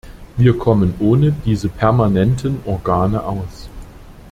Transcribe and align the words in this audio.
Wir 0.35 0.57
kommen 0.57 0.95
ohne 0.97 1.31
diese 1.45 1.69
permanenten 1.69 2.57
Organe 2.65 3.21
aus. 3.23 3.69